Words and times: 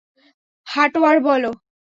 হাঁটো 0.67 0.99
আর 1.03 1.17
বল। 1.25 1.43